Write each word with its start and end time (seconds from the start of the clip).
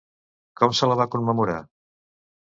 Com 0.61 0.71
se 0.79 0.87
la 0.91 0.95
va 1.01 1.07
commemorar? 1.15 1.59